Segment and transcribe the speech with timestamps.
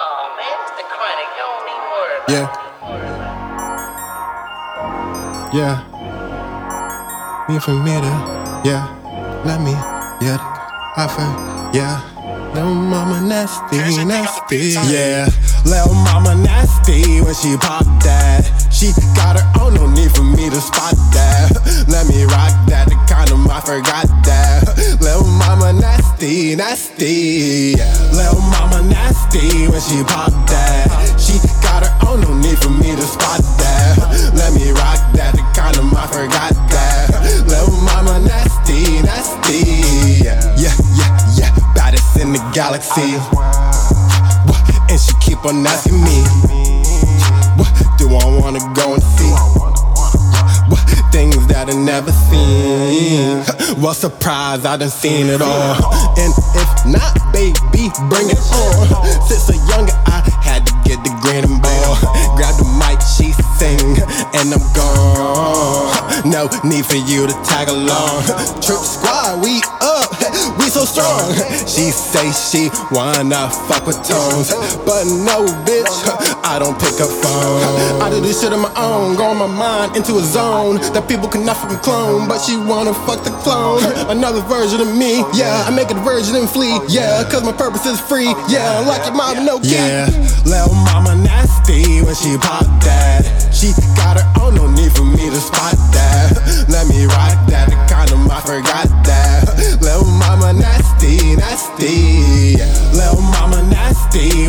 [0.00, 1.30] Oh man, it's the Kronic.
[1.34, 1.82] You don't need.
[2.30, 2.46] Yeah.
[5.52, 5.82] Yeah.
[7.48, 8.18] Me from middle.
[8.64, 8.86] Yeah.
[9.44, 9.72] Let me.
[10.24, 10.38] Yeah.
[10.96, 11.34] I feel.
[11.74, 12.00] Yeah.
[12.54, 14.74] Little mama nasty, nasty.
[14.88, 15.28] Yeah.
[15.64, 18.47] Little mama nasty when she pop that.
[26.18, 27.76] Nasty, nasty.
[28.12, 31.14] Little mama nasty when she pop that.
[31.18, 34.32] She got her own, no need for me to spot that.
[34.34, 37.44] Let me rock that, the condom, I forgot that.
[37.46, 39.62] Little mama nasty, nasty.
[40.24, 40.74] Yeah, yeah,
[41.38, 43.14] yeah, baddest in the galaxy.
[44.90, 46.24] And she keep on asking me,
[51.88, 53.40] never seen?
[53.80, 55.72] Well, surprise, I done seen it all.
[56.20, 58.84] And if not, baby, bring it on.
[59.24, 61.96] Since a younger, I had to get the grin and ball.
[62.36, 63.96] Grab the mic, she sing,
[64.36, 66.28] and I'm gone.
[66.28, 68.24] No need for you to tag along.
[68.60, 69.87] Trip squad, we up,
[70.68, 71.32] so strong.
[71.32, 74.52] Uh, she say she wanna fuck with tones,
[74.84, 75.92] but no, bitch,
[76.44, 78.02] I don't pick up phone.
[78.02, 81.08] I do this shit on my own, go on my mind into a zone that
[81.08, 83.82] people cannot fucking clone, but she wanna fuck the clone.
[84.08, 87.52] Another version of me, yeah, I make it a version and flee, yeah, cause my
[87.52, 89.76] purpose is free, yeah, like your mom, no key.
[89.76, 90.06] Yeah,
[90.44, 93.24] little mama nasty when she pop that.
[93.52, 95.74] She got her own, no need for me to spot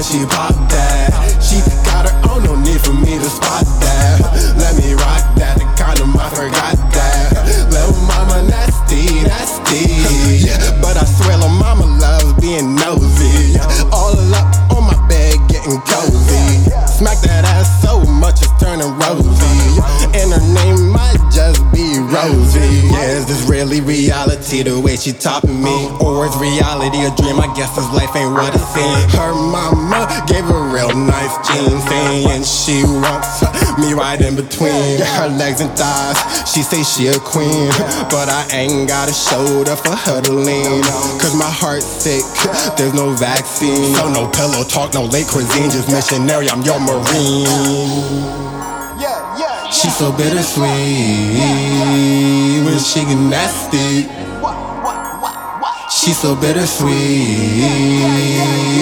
[0.00, 1.12] when she pop that.
[1.44, 4.16] She got her own, no need for me to spot that.
[4.56, 7.68] Let me rock that, the condom, I forgot that.
[7.68, 10.48] Little mama nasty, nasty.
[10.80, 13.60] But I swear, little mama loves being nosy.
[13.92, 16.64] All up on my bed, getting cozy.
[16.88, 19.84] Smack that ass so much it's turning rosy.
[20.16, 21.60] And her name might just
[22.10, 22.90] Rosie.
[22.90, 25.88] Yeah, is this really reality the way she topping me?
[26.02, 27.38] Or is reality a dream?
[27.38, 29.14] I guess this life ain't what it seems.
[29.14, 33.46] Her mama gave her real nice jeans, and she wants
[33.78, 36.18] me right in between her legs and thighs.
[36.50, 37.70] She say she a queen,
[38.10, 40.82] but I ain't got a shoulder for her to lean.
[41.22, 42.26] Cause my heart's sick,
[42.76, 43.94] there's no vaccine.
[43.94, 47.46] So no pillow talk, no late cuisine, just missionary, I'm your marine.
[49.72, 50.66] She's so bittersweet
[52.66, 54.10] when she get nasty.
[55.88, 56.90] She's so bittersweet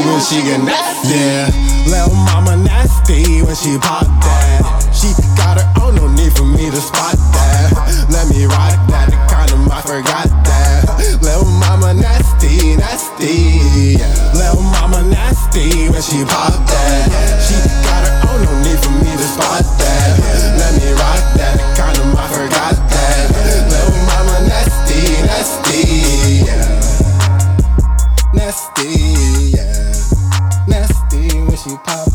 [0.06, 1.12] when she get nasty.
[1.12, 1.50] Yeah,
[1.86, 4.64] little mama nasty when she pop that.
[4.96, 8.08] She got her own, no need for me to spot that.
[8.08, 10.88] Let me rock that, the condom, I forgot that.
[11.20, 14.00] Little mama nasty, nasty.
[14.32, 17.12] Little mama nasty when she pop that.
[17.44, 19.67] She got her own, no need for me to spot
[31.66, 32.07] Nasty, yeah.